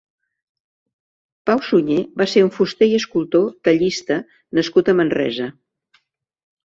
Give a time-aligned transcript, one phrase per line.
[1.49, 4.19] Pau Sunyer va ser un fuster i escultor tallista
[4.61, 5.51] nascut a Manresa.